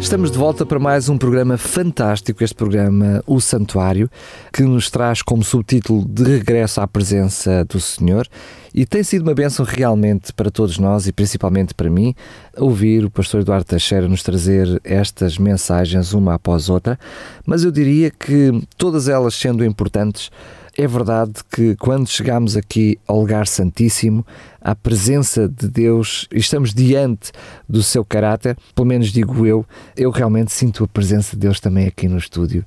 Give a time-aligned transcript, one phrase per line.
[0.00, 4.10] Estamos de volta para mais um programa fantástico, este programa O Santuário,
[4.50, 8.26] que nos traz como subtítulo De Regresso à Presença do Senhor.
[8.74, 12.14] E tem sido uma bênção realmente para todos nós e principalmente para mim
[12.56, 16.98] ouvir o pastor Eduardo Teixeira nos trazer estas mensagens uma após outra,
[17.44, 20.30] mas eu diria que todas elas sendo importantes,
[20.78, 24.24] é verdade que quando chegamos aqui ao lugar santíssimo,
[24.60, 27.32] à presença de Deus e estamos diante
[27.68, 29.64] do seu caráter, pelo menos digo eu,
[29.96, 32.64] eu realmente sinto a presença de Deus também aqui no estúdio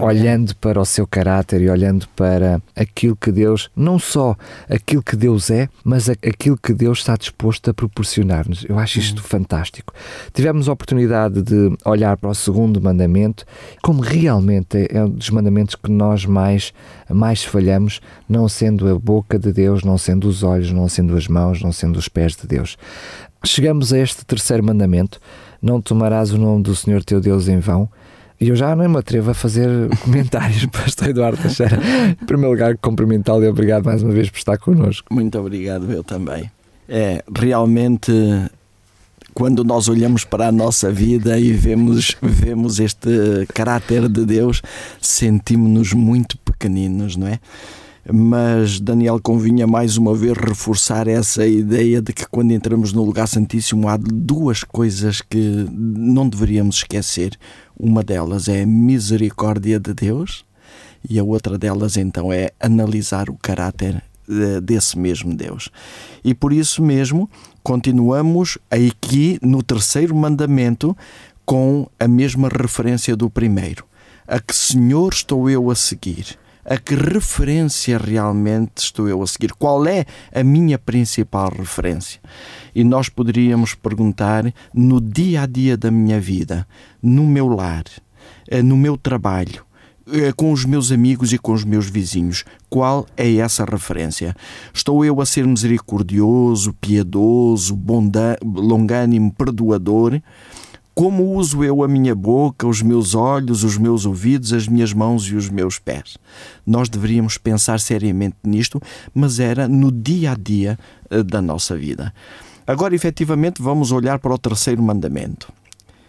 [0.00, 4.36] olhando para o seu caráter e olhando para aquilo que Deus, não só
[4.68, 8.64] aquilo que Deus é, mas aquilo que Deus está disposto a proporcionar-nos.
[8.64, 9.24] Eu acho isto uhum.
[9.24, 9.92] fantástico.
[10.32, 13.44] Tivemos a oportunidade de olhar para o segundo mandamento,
[13.82, 16.72] como realmente é um dos mandamentos que nós mais,
[17.08, 21.28] mais falhamos, não sendo a boca de Deus, não sendo os olhos, não sendo as
[21.28, 22.76] mãos, não sendo os pés de Deus.
[23.44, 25.20] Chegamos a este terceiro mandamento:
[25.60, 27.88] não tomarás o nome do Senhor teu Deus em vão.
[28.40, 29.68] E eu já nem me atrevo a fazer
[30.02, 31.78] comentários, Pastor Eduardo Teixeira.
[32.20, 35.12] Em primeiro lugar, cumprimentá-lo e obrigado mais uma vez por estar connosco.
[35.12, 36.50] Muito obrigado, eu também.
[36.88, 38.12] É, realmente,
[39.32, 43.08] quando nós olhamos para a nossa vida e vemos, vemos este
[43.54, 44.60] caráter de Deus,
[45.00, 47.38] sentimos-nos muito pequeninos, não é?
[48.12, 53.26] Mas Daniel convinha mais uma vez reforçar essa ideia de que quando entramos no lugar
[53.26, 57.36] santíssimo há duas coisas que não deveríamos esquecer.
[57.78, 60.44] Uma delas é a misericórdia de Deus
[61.08, 65.70] e a outra delas então é analisar o caráter eh, desse mesmo Deus.
[66.22, 67.28] E por isso mesmo
[67.62, 70.96] continuamos aqui no terceiro mandamento
[71.44, 73.84] com a mesma referência do primeiro.
[74.26, 76.38] A que Senhor estou eu a seguir?
[76.64, 79.52] A que referência realmente estou eu a seguir?
[79.52, 82.20] Qual é a minha principal referência?
[82.74, 86.66] E nós poderíamos perguntar no dia a dia da minha vida,
[87.02, 87.84] no meu lar,
[88.48, 89.64] eh, no meu trabalho,
[90.10, 92.44] eh, com os meus amigos e com os meus vizinhos.
[92.70, 94.34] Qual é essa referência?
[94.72, 97.78] Estou eu a ser misericordioso, piedoso,
[98.42, 100.20] longânimo, perdoador?
[100.94, 105.24] Como uso eu a minha boca, os meus olhos, os meus ouvidos, as minhas mãos
[105.24, 106.16] e os meus pés?
[106.64, 108.80] Nós deveríamos pensar seriamente nisto,
[109.12, 110.78] mas era no dia a dia
[111.10, 112.14] eh, da nossa vida.
[112.64, 115.52] Agora, efetivamente, vamos olhar para o terceiro mandamento.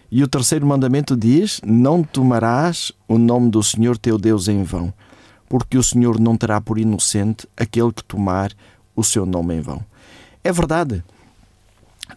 [0.08, 4.94] E o terceiro mandamento diz: Não tomarás o nome do Senhor teu Deus em vão,
[5.48, 8.52] porque o Senhor não terá por inocente aquele que tomar
[8.94, 9.84] o seu nome em vão.
[10.44, 11.02] É verdade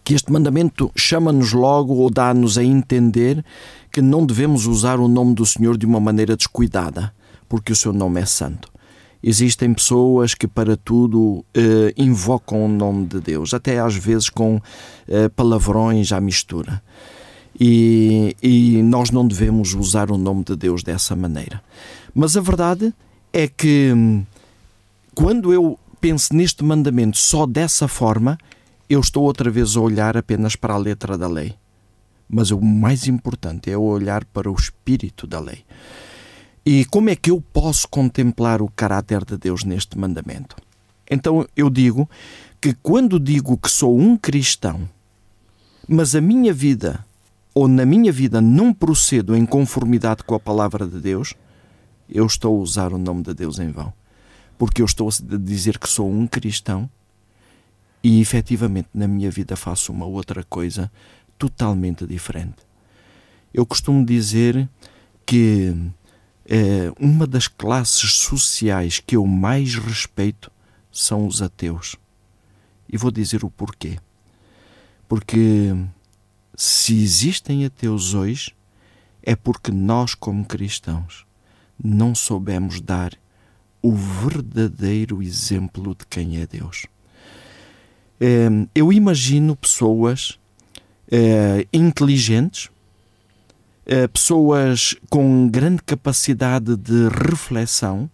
[0.04, 3.44] que este mandamento chama-nos logo ou dá-nos a entender
[3.92, 7.12] que não devemos usar o nome do Senhor de uma maneira descuidada,
[7.48, 8.70] porque o seu nome é santo.
[9.22, 14.60] Existem pessoas que para tudo eh, invocam o nome de Deus, até às vezes com
[15.06, 16.82] eh, palavrões à mistura.
[17.58, 21.62] E, e nós não devemos usar o nome de Deus dessa maneira.
[22.14, 22.94] Mas a verdade
[23.32, 24.24] é que hum,
[25.14, 28.38] quando eu penso neste mandamento só dessa forma,
[28.90, 31.54] eu estou outra vez a olhar apenas para a letra da lei.
[32.28, 35.64] Mas o mais importante é olhar para o espírito da lei.
[36.66, 40.56] E como é que eu posso contemplar o caráter de Deus neste mandamento?
[41.08, 42.10] Então eu digo
[42.60, 44.88] que quando digo que sou um cristão,
[45.88, 47.06] mas a minha vida
[47.54, 51.34] ou na minha vida não procedo em conformidade com a palavra de Deus,
[52.08, 53.92] eu estou a usar o nome de Deus em vão.
[54.58, 56.90] Porque eu estou a dizer que sou um cristão
[58.02, 60.90] e efetivamente na minha vida faço uma outra coisa
[61.38, 62.58] totalmente diferente.
[63.52, 64.68] Eu costumo dizer
[65.26, 65.74] que
[66.46, 70.50] é, uma das classes sociais que eu mais respeito
[70.90, 71.96] são os ateus.
[72.88, 73.98] E vou dizer o porquê.
[75.08, 75.74] Porque
[76.56, 78.54] se existem ateus hoje,
[79.22, 81.26] é porque nós, como cristãos,
[81.82, 83.12] não soubemos dar
[83.82, 86.86] o verdadeiro exemplo de quem é Deus.
[88.20, 90.38] Ehm, eu imagino pessoas
[91.10, 92.68] eh, inteligentes,
[93.86, 98.10] eh, pessoas com grande capacidade de reflexão,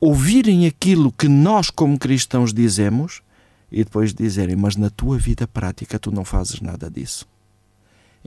[0.00, 3.22] ouvirem aquilo que nós, como cristãos, dizemos
[3.70, 7.26] e depois dizerem: Mas na tua vida prática tu não fazes nada disso.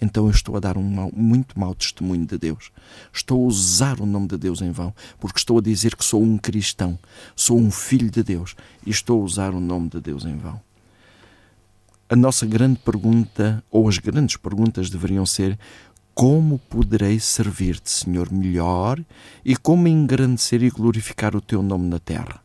[0.01, 2.71] Então eu estou a dar um mau, muito mau testemunho de Deus.
[3.13, 6.21] Estou a usar o nome de Deus em vão, porque estou a dizer que sou
[6.21, 6.99] um cristão,
[7.35, 8.55] sou um filho de Deus
[8.85, 10.59] e estou a usar o nome de Deus em vão
[12.07, 15.57] a nossa grande pergunta, ou as grandes perguntas deveriam ser:
[16.13, 19.03] Como poderei servir-te, Senhor, melhor
[19.43, 22.44] e como engrandecer e glorificar o teu nome na terra?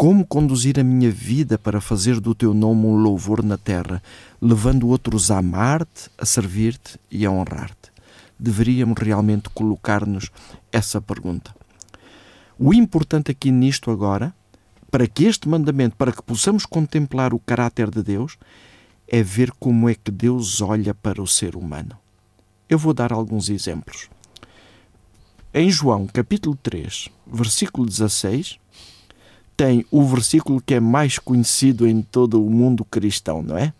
[0.00, 4.00] Como conduzir a minha vida para fazer do teu nome um louvor na terra,
[4.40, 7.90] levando outros a amar-te, a servir-te e a honrar-te?
[8.38, 10.30] Deveríamos realmente colocar-nos
[10.70, 11.52] essa pergunta.
[12.56, 14.32] O importante aqui nisto agora,
[14.88, 18.38] para que este mandamento, para que possamos contemplar o caráter de Deus,
[19.08, 21.98] é ver como é que Deus olha para o ser humano.
[22.68, 24.08] Eu vou dar alguns exemplos.
[25.52, 28.60] Em João, capítulo 3, versículo 16,
[29.58, 33.72] tem o versículo que é mais conhecido em todo o mundo cristão, não é?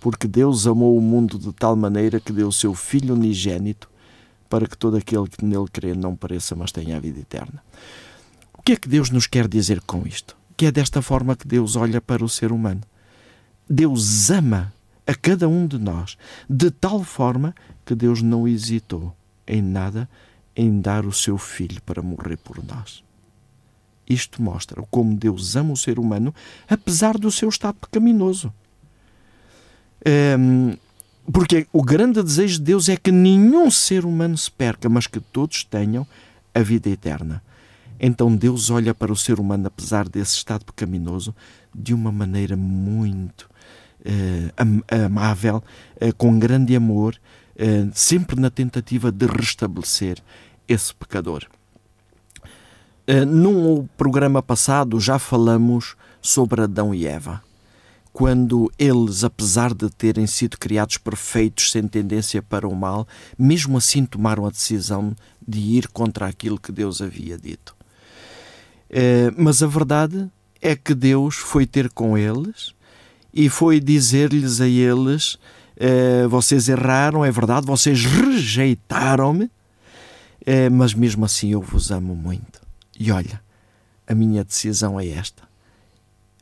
[0.00, 3.90] Porque Deus amou o mundo de tal maneira que deu o seu Filho unigênito
[4.48, 7.62] para que todo aquele que nele crê não pareça, mas tenha a vida eterna.
[8.56, 10.34] O que é que Deus nos quer dizer com isto?
[10.56, 12.80] Que é desta forma que Deus olha para o ser humano.
[13.68, 14.72] Deus ama
[15.06, 16.16] a cada um de nós
[16.48, 17.54] de tal forma
[17.84, 19.14] que Deus não hesitou
[19.46, 20.08] em nada
[20.56, 23.04] em dar o seu filho para morrer por nós.
[24.08, 26.34] Isto mostra como Deus ama o ser humano,
[26.68, 28.52] apesar do seu estado pecaminoso.
[30.38, 30.76] Um,
[31.32, 35.20] porque o grande desejo de Deus é que nenhum ser humano se perca, mas que
[35.20, 36.06] todos tenham
[36.54, 37.42] a vida eterna.
[37.98, 41.34] Então Deus olha para o ser humano, apesar desse estado pecaminoso,
[41.74, 43.48] de uma maneira muito
[44.00, 45.62] uh, amável,
[45.96, 47.18] uh, com grande amor,
[47.56, 50.18] uh, sempre na tentativa de restabelecer
[50.68, 51.46] esse pecador.
[53.26, 57.42] Num programa passado já falamos sobre Adão e Eva.
[58.12, 63.06] Quando eles, apesar de terem sido criados perfeitos, sem tendência para o mal,
[63.38, 65.14] mesmo assim tomaram a decisão
[65.46, 67.74] de ir contra aquilo que Deus havia dito.
[69.36, 70.30] Mas a verdade
[70.62, 72.74] é que Deus foi ter com eles
[73.34, 75.38] e foi dizer-lhes a eles:
[75.76, 79.50] eh, Vocês erraram, é verdade, vocês rejeitaram-me,
[80.46, 82.63] eh, mas mesmo assim eu vos amo muito.
[82.98, 83.42] E olha,
[84.06, 85.42] a minha decisão é esta.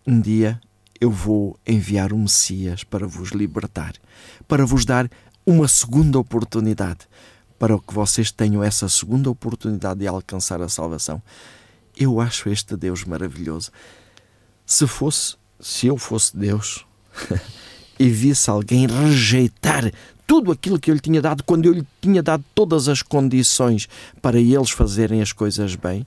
[0.06, 0.60] Um dia
[1.00, 3.94] eu vou enviar um Messias para vos libertar,
[4.46, 5.10] para vos dar
[5.44, 7.00] uma segunda oportunidade,
[7.58, 11.22] para que vocês tenham essa segunda oportunidade de alcançar a salvação.
[11.96, 13.70] Eu acho este Deus maravilhoso.
[14.64, 16.84] Se fosse se eu fosse Deus
[17.98, 19.92] e visse alguém rejeitar
[20.26, 23.88] tudo aquilo que eu lhe tinha dado, quando eu lhe tinha dado todas as condições
[24.20, 26.04] para eles fazerem as coisas bem,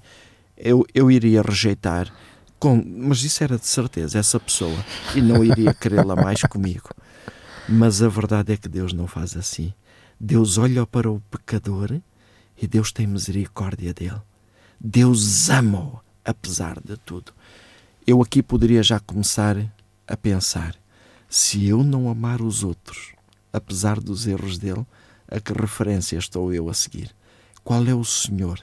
[0.57, 2.11] eu, eu iria rejeitar.
[2.59, 4.77] Com, mas isso era de certeza, essa pessoa,
[5.13, 6.89] e não iria querê-la mais comigo.
[7.67, 9.73] Mas a verdade é que Deus não faz assim.
[10.19, 11.99] Deus olha para o pecador
[12.61, 14.21] e Deus tem misericórdia dele.
[14.79, 17.33] Deus ama-o, apesar de tudo
[18.07, 19.57] eu aqui poderia já começar
[20.07, 20.75] a pensar:
[21.27, 23.13] se eu não amar os outros,
[23.51, 24.85] apesar dos erros dele,
[25.27, 27.09] a que referência estou eu a seguir?
[27.63, 28.59] Qual é o Senhor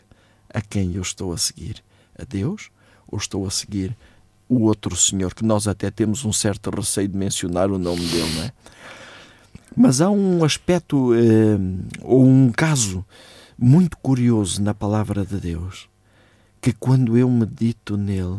[0.53, 1.83] a quem eu estou a seguir?
[2.19, 2.71] A Deus?
[3.09, 3.97] Ou estou a seguir
[4.49, 8.35] o outro Senhor, que nós até temos um certo receio de mencionar o nome dele,
[8.35, 8.53] não é?
[9.75, 11.57] Mas há um aspecto eh,
[12.03, 13.05] ou um caso
[13.59, 15.89] muito curioso na palavra de Deus,
[16.61, 18.39] que quando eu medito nele,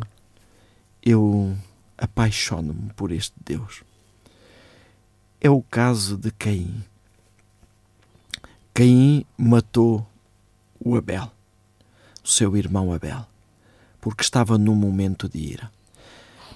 [1.02, 1.56] eu
[1.98, 3.84] apaixono-me por este Deus.
[5.42, 6.84] É o caso de Caim.
[8.74, 10.06] Caim matou
[10.80, 11.32] o Abel,
[12.24, 13.26] seu irmão Abel,
[14.00, 15.72] porque estava num momento de ira.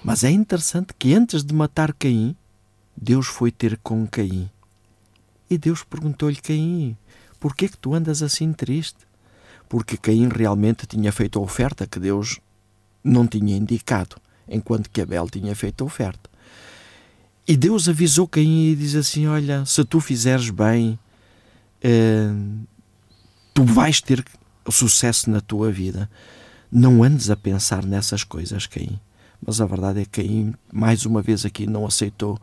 [0.02, 2.36] Mas é interessante que antes de matar Caim,
[2.96, 4.48] Deus foi ter com Caim.
[5.50, 6.96] E Deus perguntou-lhe: Caim,
[7.38, 9.06] por que é que tu andas assim triste?
[9.68, 12.40] Porque Caim realmente tinha feito a oferta que Deus
[13.02, 14.16] não tinha indicado
[14.48, 16.28] enquanto que Abel tinha feito a oferta.
[17.46, 20.98] E Deus avisou Caim e diz assim: Olha, se tu fizeres bem,
[21.82, 22.30] eh,
[23.54, 24.24] tu vais ter
[24.72, 26.10] sucesso na tua vida.
[26.70, 28.98] Não andes a pensar nessas coisas, Caim.
[29.44, 32.38] Mas a verdade é que Caim, mais uma vez aqui, não aceitou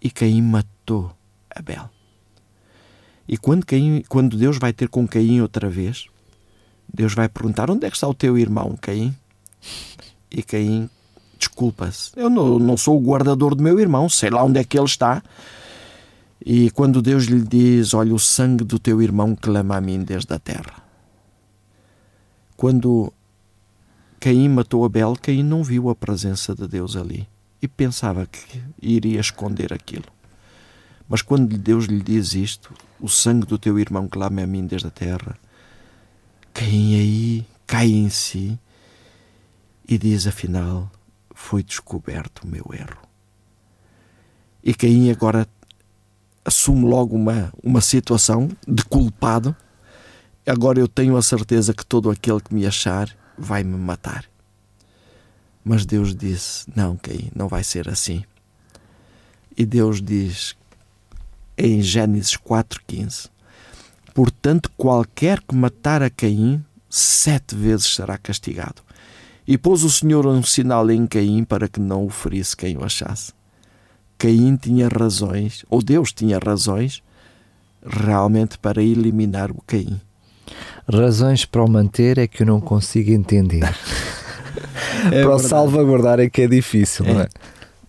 [0.00, 1.14] e Caim matou
[1.50, 1.88] Abel.
[3.26, 6.06] E quando, Caim, quando Deus vai ter com Caim outra vez,
[6.92, 9.14] Deus vai perguntar: Onde é que está o teu irmão, Caim?
[10.30, 10.90] E Caim
[11.38, 12.12] desculpas.
[12.16, 14.86] Eu não, não sou o guardador do meu irmão, sei lá onde é que ele
[14.86, 15.22] está.
[16.44, 20.32] E quando Deus lhe diz: Olha, o sangue do teu irmão clama a mim desde
[20.34, 20.83] a terra.
[22.56, 23.12] Quando
[24.20, 27.28] Caim matou Abel, Caim não viu a presença de Deus ali
[27.60, 30.06] e pensava que iria esconder aquilo.
[31.08, 34.88] Mas quando Deus lhe diz isto, o sangue do teu irmão clama a mim desde
[34.88, 35.36] a terra,
[36.52, 38.58] Caim aí cai em si
[39.86, 40.90] e diz afinal:
[41.34, 43.02] foi descoberto o meu erro.
[44.62, 45.46] E Caim agora
[46.44, 49.54] assumo logo uma, uma situação de culpado.
[50.46, 53.08] Agora eu tenho a certeza que todo aquele que me achar
[53.38, 54.26] vai me matar.
[55.64, 58.22] Mas Deus disse: Não, Caim, não vai ser assim.
[59.56, 60.54] E Deus diz
[61.56, 63.30] em Gênesis 4,15:
[64.12, 68.82] Portanto, qualquer que matar a Caim, sete vezes será castigado.
[69.46, 72.84] E pôs o Senhor um sinal em Caim para que não o ferisse quem o
[72.84, 73.32] achasse.
[74.18, 77.02] Caim tinha razões, ou Deus tinha razões,
[77.82, 80.00] realmente para eliminar o Caim.
[80.90, 83.62] Razões para o manter é que eu não consigo entender.
[85.12, 87.12] é para o salvaguardar é que é difícil, é.
[87.12, 87.28] não é?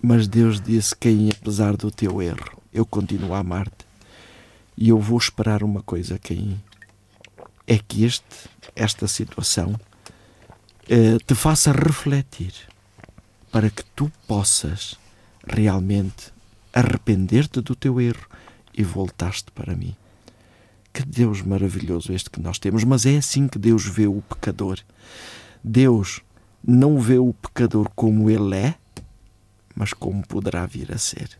[0.01, 3.85] Mas Deus disse: Caim, apesar do teu erro, eu continuo a amar-te.
[4.77, 6.59] E eu vou esperar uma coisa, Caim:
[7.67, 8.23] é que este,
[8.75, 9.75] esta situação
[10.87, 12.53] eh, te faça refletir
[13.51, 14.99] para que tu possas
[15.47, 16.31] realmente
[16.73, 18.27] arrepender-te do teu erro
[18.73, 19.95] e voltaste para mim.
[20.95, 24.79] Que Deus maravilhoso este que nós temos, mas é assim que Deus vê o pecador.
[25.61, 26.21] Deus
[26.65, 28.75] não vê o pecador como ele é,
[29.75, 31.37] mas como poderá vir a ser.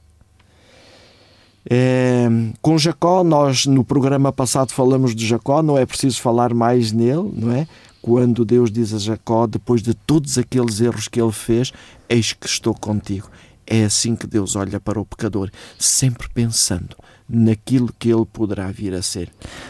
[1.69, 2.27] É,
[2.61, 7.31] com Jacó, nós no programa passado falamos de Jacó, não é preciso falar mais nele,
[7.33, 7.65] não é?
[8.01, 11.71] Quando Deus diz a Jacó, depois de todos aqueles erros que ele fez,
[12.09, 13.29] eis que estou contigo.
[13.65, 18.93] É assim que Deus olha para o pecador, sempre pensando naquilo que ele poderá vir
[18.93, 19.29] a ser.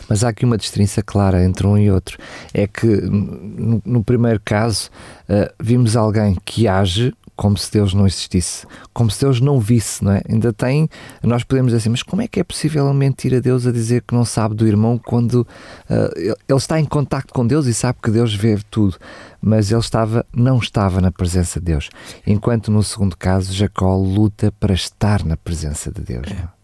[0.09, 2.17] Mas há aqui uma distinção clara entre um e outro.
[2.53, 4.89] É que no, no primeiro caso
[5.29, 10.03] uh, vimos alguém que age como se Deus não existisse, como se Deus não visse,
[10.03, 10.21] não é?
[10.29, 10.89] Ainda tem,
[11.21, 14.03] nós podemos dizer assim, mas como é que é possível mentir a Deus a dizer
[14.07, 18.00] que não sabe do irmão quando uh, ele está em contacto com Deus e sabe
[18.01, 18.97] que Deus vê tudo,
[19.41, 21.89] mas ele estava, não estava na presença de Deus.
[22.25, 26.27] Enquanto no segundo caso, Jacó luta para estar na presença de Deus.
[26.31, 26.54] É.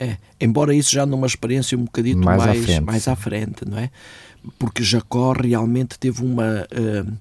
[0.00, 3.64] É, embora isso já numa experiência um bocadinho mais, mais, à, frente, mais à frente,
[3.68, 3.90] não é?
[4.58, 7.18] Porque Jacó realmente teve uma uh,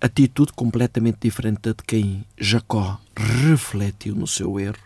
[0.00, 2.24] atitude completamente diferente da de Caim.
[2.38, 4.76] Jacó refletiu no seu erro,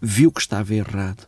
[0.00, 1.26] viu que estava errado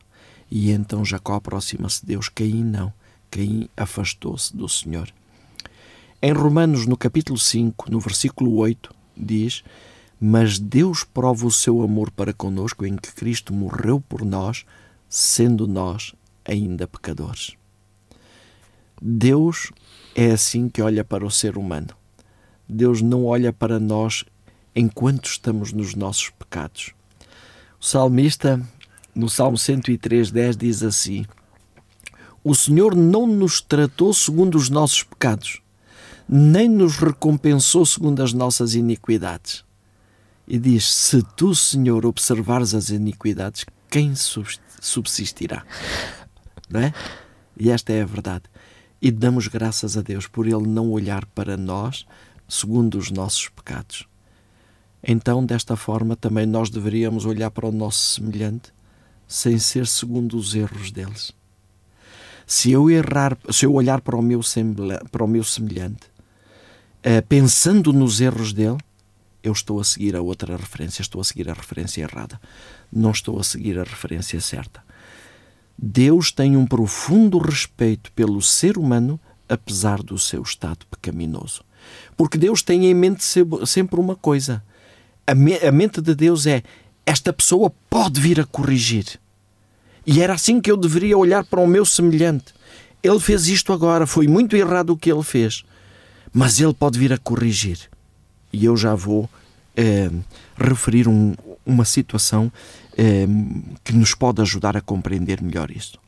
[0.50, 2.28] e então Jacó aproxima-se de Deus.
[2.28, 2.92] Caim não.
[3.30, 5.12] Caim afastou-se do Senhor.
[6.20, 9.62] Em Romanos, no capítulo 5, no versículo 8, diz:
[10.20, 14.64] Mas Deus prova o seu amor para conosco em que Cristo morreu por nós,
[15.08, 17.56] sendo nós ainda pecadores.
[19.00, 19.70] Deus
[20.14, 21.88] é assim que olha para o ser humano.
[22.68, 24.24] Deus não olha para nós
[24.74, 26.92] enquanto estamos nos nossos pecados.
[27.80, 28.60] O salmista,
[29.14, 31.24] no Salmo 103, 10, diz assim:
[32.42, 35.62] O Senhor não nos tratou segundo os nossos pecados,
[36.28, 39.64] nem nos recompensou segundo as nossas iniquidades.
[40.46, 44.14] E diz: Se tu, Senhor, observares as iniquidades, quem
[44.80, 45.64] subsistirá?
[46.68, 46.92] Não é?
[47.58, 48.44] E esta é a verdade.
[49.00, 52.06] E damos graças a Deus por Ele não olhar para nós
[52.48, 54.06] segundo os nossos pecados.
[55.02, 58.72] Então, desta forma, também nós deveríamos olhar para o nosso semelhante
[59.26, 61.32] sem ser segundo os erros deles.
[62.46, 64.40] Se eu errar, se eu olhar para o meu,
[65.12, 66.06] para o meu semelhante,
[67.00, 68.78] uh, pensando nos erros dele,
[69.42, 72.40] eu estou a seguir a outra referência, estou a seguir a referência errada,
[72.92, 74.82] não estou a seguir a referência certa.
[75.76, 79.18] Deus tem um profundo respeito pelo ser humano,
[79.48, 81.62] apesar do seu estado pecaminoso.
[82.16, 83.24] Porque Deus tem em mente
[83.66, 84.62] sempre uma coisa.
[85.26, 86.62] A, mente de Deus é:
[87.06, 89.20] esta pessoa pode vir a corrigir.
[90.04, 92.52] E era assim que eu deveria olhar para o meu semelhante.
[93.02, 95.64] Ele fez isto agora, foi muito errado o que ele fez,
[96.32, 97.78] mas ele pode vir a corrigir.
[98.52, 99.28] E eu já vou
[99.76, 100.10] eh,
[100.56, 102.50] referir um, uma situação
[102.96, 103.26] eh,
[103.84, 105.98] que nos pode ajudar a compreender melhor isto.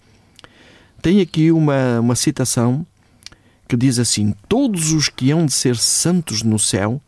[1.02, 2.87] Tem aqui uma, uma citação
[3.68, 7.00] que diz assim: Todos os que hão de ser santos no céu,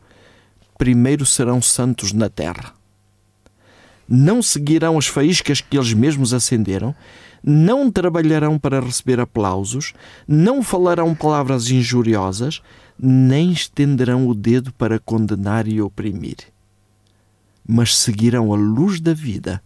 [0.78, 2.72] primeiro serão santos na terra.
[4.08, 6.94] Não seguirão as faíscas que eles mesmos acenderam,
[7.42, 9.92] não trabalharão para receber aplausos,
[10.28, 12.62] não falarão palavras injuriosas,
[12.98, 16.36] nem estenderão o dedo para condenar e oprimir.
[17.66, 19.62] Mas seguirão a luz da vida,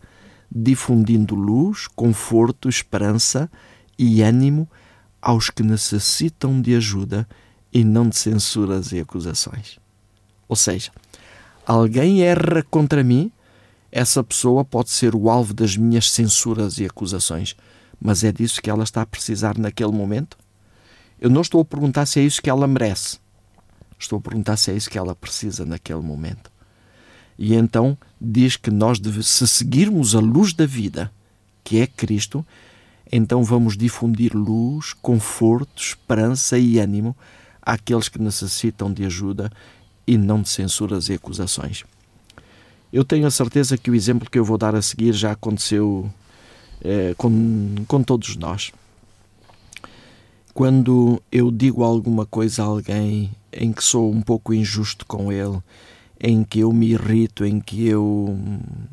[0.50, 3.50] difundindo luz, conforto, esperança
[3.99, 4.68] e ânimo
[5.21, 7.26] aos que necessitam de ajuda
[7.73, 9.78] e não de censuras e acusações.
[10.49, 10.92] Ou seja,
[11.66, 13.30] alguém erra contra mim,
[13.90, 17.56] essa pessoa pode ser o alvo das minhas censuras e acusações,
[18.00, 20.37] mas é disso que ela está a precisar naquele momento?
[21.20, 23.18] Eu não estou a perguntar se é isso que ela merece.
[23.99, 26.50] Estou a perguntar se é isso que ela precisa naquele momento.
[27.38, 31.12] E então diz que nós, se seguirmos a luz da vida,
[31.64, 32.44] que é Cristo,
[33.11, 37.16] então vamos difundir luz, conforto, esperança e ânimo
[37.62, 39.50] àqueles que necessitam de ajuda
[40.06, 41.85] e não de censuras e acusações.
[42.92, 46.11] Eu tenho a certeza que o exemplo que eu vou dar a seguir já aconteceu
[46.82, 48.73] eh, com, com todos nós.
[50.56, 55.62] Quando eu digo alguma coisa a alguém em que sou um pouco injusto com ele,
[56.18, 58.34] em que eu me irrito, em que eu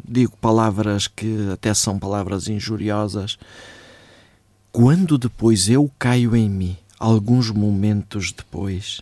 [0.03, 3.39] digo palavras que até são palavras injuriosas,
[4.73, 8.99] quando depois eu caio em mim, alguns momentos depois,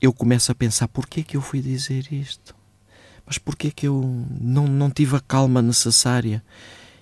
[0.00, 2.56] eu começo a pensar: por que que eu fui dizer isto?
[3.26, 4.02] Mas por que que eu
[4.40, 6.42] não, não tive a calma necessária?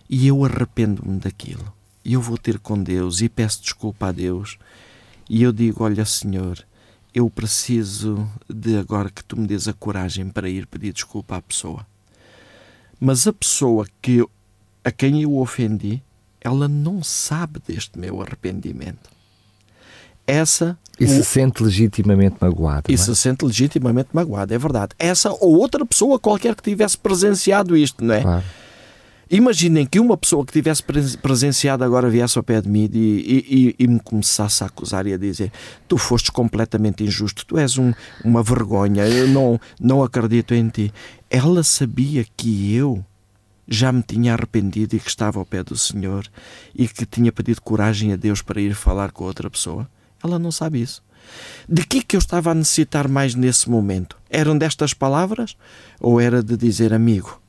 [0.08, 1.72] E eu arrependo-me daquilo.
[2.04, 4.59] E eu vou ter com Deus e peço desculpa a Deus.
[5.28, 6.64] E eu digo: Olha, Senhor,
[7.14, 11.42] eu preciso de agora que tu me des a coragem para ir pedir desculpa à
[11.42, 11.87] pessoa.
[12.99, 14.25] Mas a pessoa que
[14.85, 16.02] a quem eu ofendi,
[16.40, 19.11] ela não sabe deste meu arrependimento.
[20.26, 21.25] Essa e se o...
[21.25, 22.90] sente legitimamente magoada.
[22.90, 22.97] E é?
[22.97, 24.95] se sente legitimamente magoada, é verdade.
[24.99, 28.23] Essa ou outra pessoa qualquer que tivesse presenciado isto, não é?
[28.23, 28.45] Claro.
[29.32, 30.82] Imaginem que uma pessoa que tivesse
[31.22, 35.12] presenciado agora viesse ao pé de mim e, e, e, me começasse a acusar e
[35.12, 35.52] a dizer:
[35.87, 37.92] Tu fostes completamente injusto, tu és um,
[38.25, 40.92] uma vergonha, eu não, não acredito em ti.
[41.30, 43.04] Ela sabia que eu
[43.68, 46.26] já me tinha arrependido e que estava ao pé do Senhor
[46.75, 49.88] e que tinha pedido coragem a Deus para ir falar com outra pessoa.
[50.25, 51.04] Ela não sabe isso.
[51.68, 54.16] De que que eu estava a necessitar mais nesse momento?
[54.28, 55.56] Eram destas palavras
[56.00, 57.40] ou era de dizer amigo?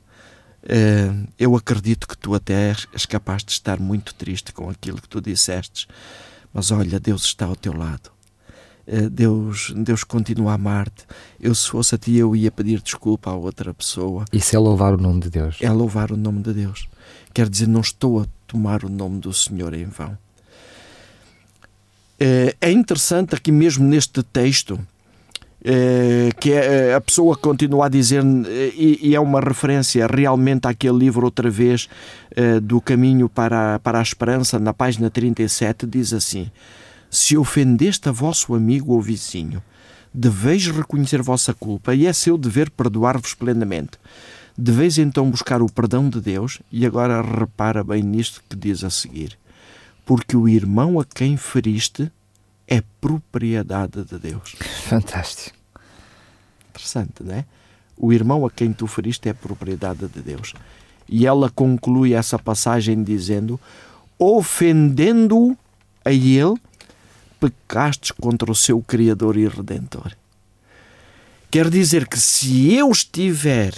[0.62, 5.08] Uh, eu acredito que tu até és capaz de estar muito triste com aquilo que
[5.08, 5.88] tu dissestes,
[6.54, 8.10] mas olha, Deus está ao teu lado.
[8.86, 11.04] Uh, Deus, Deus continua a amar-te.
[11.40, 14.24] Eu, se fosse a ti, eu ia pedir desculpa a outra pessoa.
[14.32, 15.56] Isso é louvar o nome de Deus.
[15.60, 16.88] É louvar o nome de Deus.
[17.34, 20.16] Quer dizer, não estou a tomar o nome do Senhor em vão.
[22.20, 24.78] Uh, é interessante aqui mesmo neste texto
[26.40, 30.66] que é, eh, a pessoa continua a dizer, eh, e, e, é uma referência realmente
[30.66, 31.88] àquele livro, outra vez,
[32.62, 36.50] do Caminho para, para a Esperança, na página 37, diz assim:
[37.10, 39.62] Se ofendeste a vosso amigo ou vizinho,
[40.12, 43.98] deveis reconhecer vossa culpa e é seu dever perdoar-vos plenamente.
[44.56, 48.90] Deveis então buscar o perdão de Deus, e agora repara bem nisto que diz a
[48.90, 49.38] seguir:
[50.04, 52.10] Porque o irmão a quem feriste
[52.72, 54.56] é propriedade de Deus.
[54.86, 55.54] Fantástico.
[56.70, 57.44] Interessante, não é?
[57.98, 60.54] O irmão a quem tu feriste é propriedade de Deus.
[61.06, 63.60] E ela conclui essa passagem dizendo:
[64.18, 65.54] ofendendo-o
[66.02, 66.54] a ele,
[67.38, 70.12] pecastes contra o seu Criador e Redentor.
[71.50, 73.74] Quer dizer que se eu estiver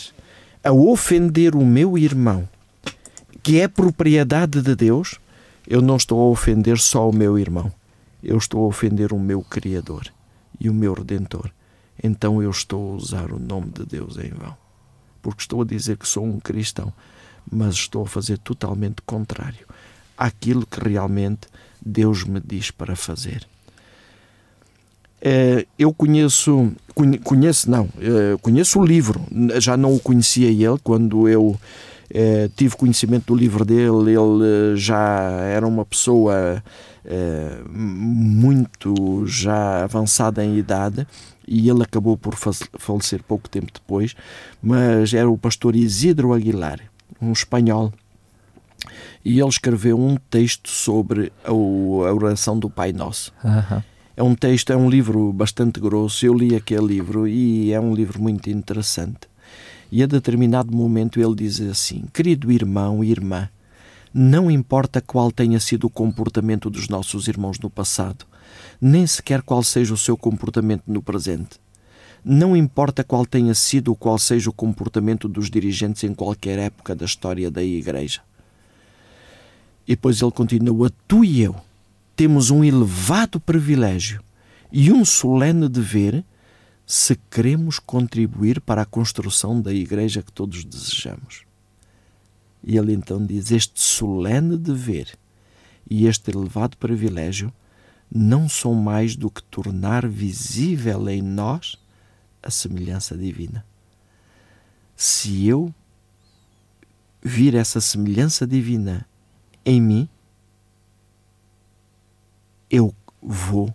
[0.63, 2.49] a ofender o meu irmão,
[3.43, 5.19] que é propriedade de Deus,
[5.67, 7.73] eu não estou a ofender só o meu irmão
[8.25, 10.13] eu estou a ofender o meu Criador
[10.59, 11.51] e o meu Redentor.
[12.03, 14.57] Então eu estou a usar o nome de Deus em vão.
[15.23, 16.93] Porque estou a dizer que sou um cristão,
[17.51, 19.67] mas estou a fazer totalmente contrário
[20.17, 21.49] àquilo que realmente
[21.85, 23.47] Deus me diz para fazer.
[25.21, 26.73] Eh, eu conheço,
[27.23, 29.21] conheço não, eh, conheço o livro,
[29.59, 31.59] já não o conhecia ele quando eu
[32.11, 36.63] eh, tive conhecimento do livro dele, ele já era uma pessoa
[37.71, 41.07] muito já avançada em idade
[41.47, 44.15] e ele acabou por falecer pouco tempo depois,
[44.63, 46.81] mas era o pastor Isidro Aguilar,
[47.21, 47.93] um espanhol.
[49.25, 53.33] E ele escreveu um texto sobre a oração do Pai Nosso.
[53.43, 53.83] Uhum.
[54.17, 56.25] É um texto, é um livro bastante grosso.
[56.25, 59.29] Eu li aquele livro e é um livro muito interessante.
[59.91, 63.49] E a determinado momento ele diz assim: Querido irmão e irmã,
[64.17, 68.25] não importa qual tenha sido o comportamento dos nossos irmãos no passado,
[68.81, 71.59] nem sequer qual seja o seu comportamento no presente.
[72.25, 76.95] Não importa qual tenha sido ou qual seja o comportamento dos dirigentes em qualquer época
[76.95, 78.21] da história da Igreja.
[79.85, 81.57] E depois ele continua: Tu e eu
[82.15, 84.23] temos um elevado privilégio
[84.71, 86.25] e um solene dever
[86.87, 91.45] se queremos contribuir para a construção da Igreja que todos desejamos.
[92.67, 95.19] E ele então diz: Este solene dever
[95.89, 97.53] e este elevado privilégio
[98.11, 101.77] não são mais do que tornar visível em nós
[102.43, 103.67] a semelhança divina.
[104.97, 105.75] Se eu
[107.23, 109.07] vir essa semelhança divina
[109.65, 110.09] em mim,
[112.71, 113.75] eu vou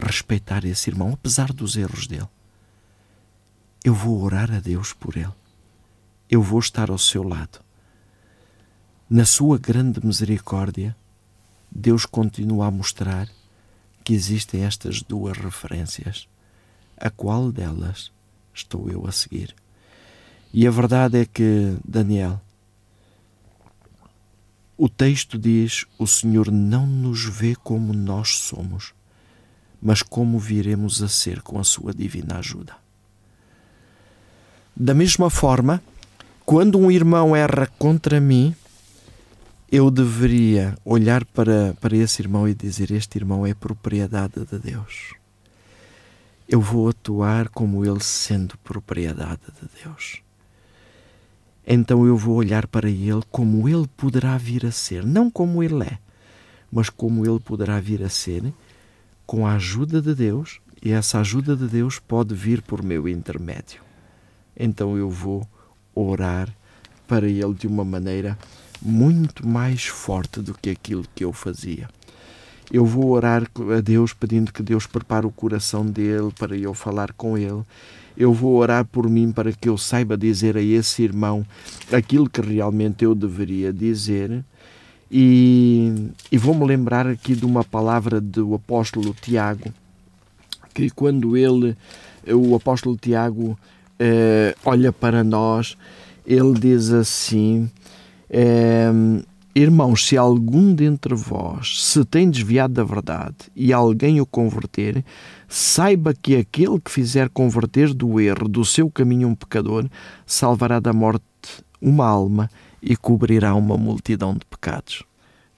[0.00, 2.28] respeitar esse irmão, apesar dos erros dele.
[3.84, 5.32] Eu vou orar a Deus por ele.
[6.28, 7.60] Eu vou estar ao seu lado
[9.08, 10.94] na sua grande misericórdia,
[11.70, 13.28] Deus continua a mostrar
[14.04, 16.28] que existem estas duas referências.
[16.96, 18.10] A qual delas
[18.52, 19.54] estou eu a seguir?
[20.52, 22.40] E a verdade é que, Daniel,
[24.76, 28.92] o texto diz: O Senhor não nos vê como nós somos,
[29.80, 32.76] mas como viremos a ser com a sua divina ajuda.
[34.74, 35.82] Da mesma forma,
[36.46, 38.54] quando um irmão erra contra mim,
[39.70, 45.14] eu deveria olhar para, para esse irmão e dizer: Este irmão é propriedade de Deus.
[46.48, 50.22] Eu vou atuar como ele sendo propriedade de Deus.
[51.66, 55.84] Então eu vou olhar para ele como ele poderá vir a ser, não como ele
[55.84, 55.98] é,
[56.72, 58.54] mas como ele poderá vir a ser
[59.26, 63.82] com a ajuda de Deus, e essa ajuda de Deus pode vir por meu intermédio.
[64.56, 65.46] Então eu vou
[65.94, 66.48] orar
[67.06, 68.38] para ele de uma maneira
[68.80, 71.88] muito mais forte do que aquilo que eu fazia.
[72.70, 77.12] Eu vou orar a Deus pedindo que Deus prepare o coração dele para eu falar
[77.12, 77.62] com ele.
[78.16, 81.46] Eu vou orar por mim para que eu saiba dizer a esse irmão
[81.90, 84.44] aquilo que realmente eu deveria dizer.
[85.10, 89.72] E, e vou-me lembrar aqui de uma palavra do apóstolo Tiago,
[90.74, 91.74] que quando ele,
[92.26, 93.58] o apóstolo Tiago,
[93.98, 95.78] eh, olha para nós,
[96.26, 97.70] ele diz assim:
[98.30, 98.90] é,
[99.60, 105.04] Irmãos, se algum dentre vós se tem desviado da verdade e alguém o converter,
[105.48, 109.88] saiba que aquele que fizer converter do erro do seu caminho um pecador,
[110.24, 111.24] salvará da morte
[111.82, 112.48] uma alma
[112.80, 115.02] e cobrirá uma multidão de pecados.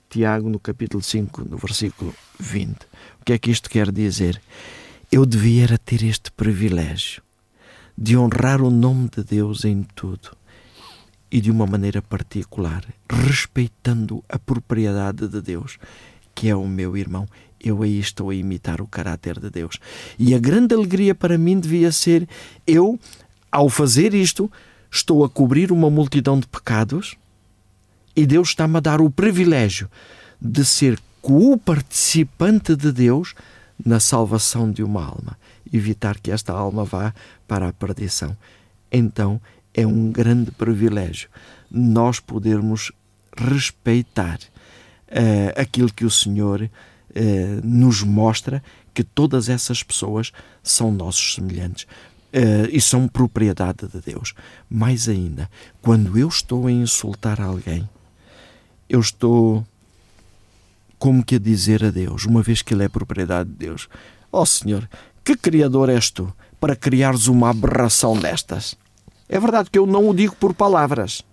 [0.08, 2.72] Tiago, no capítulo 5, no versículo 20.
[3.20, 4.40] O que é que isto quer dizer?
[5.12, 7.22] Eu devia ter este privilégio
[7.98, 10.39] de honrar o nome de Deus em tudo
[11.30, 15.78] e de uma maneira particular, respeitando a propriedade de Deus,
[16.34, 17.28] que é o meu irmão.
[17.62, 19.78] Eu aí estou a imitar o caráter de Deus.
[20.18, 22.28] E a grande alegria para mim devia ser
[22.66, 22.98] eu,
[23.52, 24.50] ao fazer isto,
[24.90, 27.16] estou a cobrir uma multidão de pecados
[28.16, 29.88] e Deus está-me a dar o privilégio
[30.40, 33.34] de ser co-participante de Deus
[33.84, 35.38] na salvação de uma alma,
[35.72, 37.14] evitar que esta alma vá
[37.46, 38.36] para a perdição.
[38.90, 39.40] Então
[39.74, 41.28] é um grande privilégio
[41.70, 42.90] nós podermos
[43.36, 44.38] respeitar
[45.08, 46.68] uh, aquilo que o Senhor uh,
[47.62, 51.86] nos mostra, que todas essas pessoas são nossos semelhantes.
[52.32, 54.34] Uh, e são propriedade de Deus.
[54.68, 55.50] Mais ainda,
[55.82, 57.88] quando eu estou a insultar alguém,
[58.88, 59.66] eu estou
[60.96, 63.88] como que a dizer a Deus, uma vez que Ele é propriedade de Deus:
[64.30, 64.88] Ó oh, Senhor,
[65.24, 68.76] que Criador és tu para criares uma aberração destas?
[69.32, 71.24] É verdade que eu não o digo por palavras,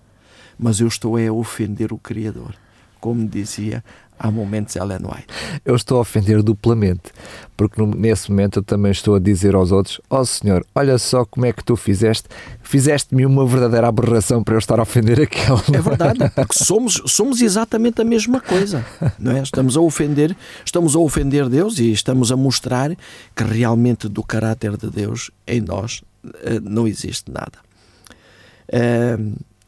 [0.57, 2.53] mas eu estou a ofender o Criador.
[2.99, 3.83] Como dizia
[4.19, 5.27] há momentos Ellen White.
[5.65, 7.11] Eu estou a ofender duplamente,
[7.55, 11.25] porque nesse momento eu também estou a dizer aos outros: Ó oh, Senhor, olha só
[11.25, 12.29] como é que tu fizeste,
[12.61, 15.61] fizeste-me uma verdadeira aberração para eu estar a ofender aquele.
[15.73, 18.85] É verdade, porque somos, somos exatamente a mesma coisa,
[19.17, 19.41] não é?
[19.41, 22.95] Estamos a ofender, estamos a ofender Deus e estamos a mostrar
[23.35, 26.03] que realmente do caráter de Deus em nós
[26.43, 27.66] eh, não existe nada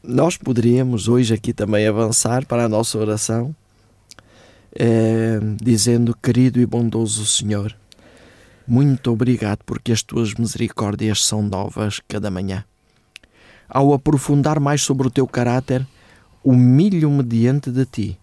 [0.02, 3.54] nós poderíamos hoje aqui também avançar para a nossa oração,
[5.60, 7.76] dizendo: Querido e bondoso Senhor,
[8.66, 12.64] muito obrigado porque as tuas misericórdias são novas cada manhã.
[13.68, 15.86] Ao aprofundar mais sobre o teu caráter,
[16.42, 18.18] humilho-me diante de ti,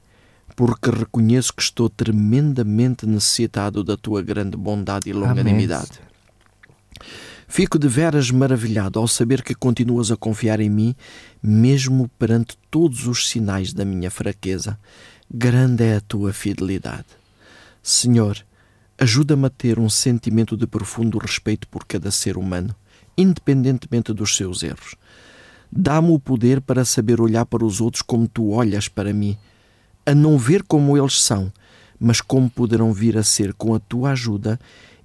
[0.55, 5.99] porque reconheço que estou tremendamente necessitado da tua grande bondade e longanimidade.
[5.99, 6.07] Amém.
[7.47, 10.93] Fico de veras maravilhado ao saber que continuas a confiar em mim,
[11.41, 14.77] mesmo perante todos os sinais da minha fraqueza.
[15.33, 17.05] Grande é a tua fidelidade.
[17.81, 18.37] Senhor,
[18.97, 22.75] ajuda-me a ter um sentimento de profundo respeito por cada ser humano,
[23.17, 24.95] independentemente dos seus erros.
[25.71, 29.37] Dá-me o poder para saber olhar para os outros como tu olhas para mim,
[30.05, 31.51] a não ver como eles são,
[31.99, 34.59] mas como poderão vir a ser com a tua ajuda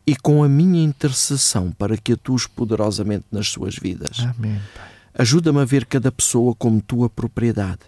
[0.06, 4.26] e com a minha intercessão para que atues poderosamente nas suas vidas.
[4.36, 4.60] Amém.
[5.14, 7.80] Ajuda-me a ver cada pessoa como tua propriedade,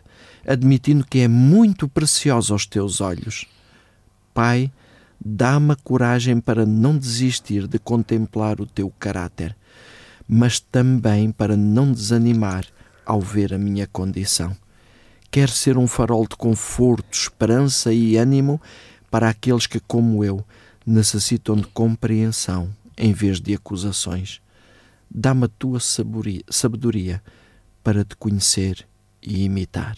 [0.46, 3.46] admitindo que é muito preciosa aos teus olhos.
[4.32, 4.70] Pai,
[5.24, 9.56] dá-me a coragem para não desistir de contemplar o teu caráter,
[10.28, 12.66] mas também para não desanimar
[13.06, 14.56] ao ver a minha condição.
[15.30, 18.60] Quero ser um farol de conforto, esperança e ânimo
[19.10, 20.44] para aqueles que, como eu,
[20.86, 24.40] necessitam de compreensão em vez de acusações.
[25.10, 27.22] Dá-me a tua sabedoria
[27.82, 28.86] para te conhecer
[29.22, 29.96] e imitar.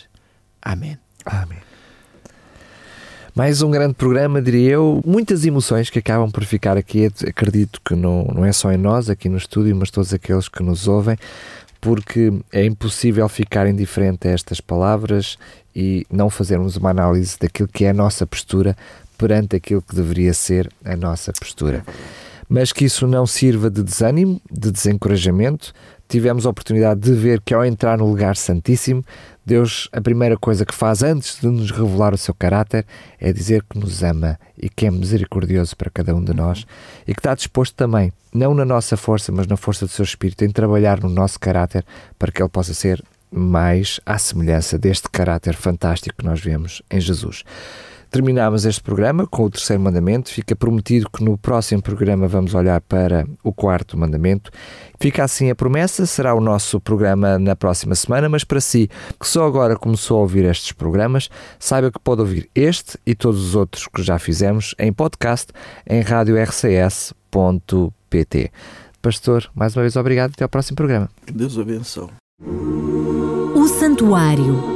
[0.60, 0.98] Amém.
[1.24, 1.58] Amém.
[3.34, 5.02] Mais um grande programa, diria eu.
[5.04, 7.04] Muitas emoções que acabam por ficar aqui.
[7.26, 10.62] Acredito que não, não é só em nós, aqui no estúdio, mas todos aqueles que
[10.62, 11.18] nos ouvem,
[11.78, 15.36] porque é impossível ficar indiferente a estas palavras
[15.74, 18.74] e não fazermos uma análise daquilo que é a nossa postura
[19.16, 21.84] perante aquilo que deveria ser a nossa postura.
[22.48, 25.72] Mas que isso não sirva de desânimo, de desencorajamento.
[26.08, 29.04] Tivemos a oportunidade de ver que ao entrar no lugar santíssimo,
[29.44, 32.84] Deus, a primeira coisa que faz antes de nos revelar o seu caráter
[33.20, 36.66] é dizer que nos ama e que é misericordioso para cada um de nós
[37.06, 40.44] e que está disposto também, não na nossa força, mas na força do seu Espírito,
[40.44, 41.84] em trabalhar no nosso caráter
[42.18, 47.00] para que ele possa ser mais à semelhança deste caráter fantástico que nós vemos em
[47.00, 47.44] Jesus.
[48.16, 50.30] Terminamos este programa com o terceiro mandamento.
[50.30, 54.50] Fica prometido que no próximo programa vamos olhar para o quarto mandamento.
[54.98, 58.88] Fica assim a promessa, será o nosso programa na próxima semana, mas para si
[59.20, 63.48] que só agora começou a ouvir estes programas, saiba que pode ouvir este e todos
[63.48, 65.52] os outros que já fizemos em podcast
[65.86, 67.12] em radiorcs.pt.
[69.02, 71.10] Pastor, mais uma vez obrigado e até ao próximo programa.
[71.26, 72.08] Que Deus abençoe.
[73.54, 74.75] O Santuário